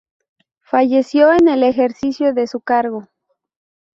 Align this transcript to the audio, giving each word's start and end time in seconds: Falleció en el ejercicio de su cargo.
Falleció 0.63 1.31
en 1.31 1.47
el 1.47 1.61
ejercicio 1.61 2.33
de 2.33 2.47
su 2.47 2.61
cargo. 2.61 3.07